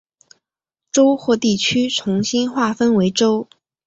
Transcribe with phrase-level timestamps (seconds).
[0.91, 3.47] 州或地区重新划分为州。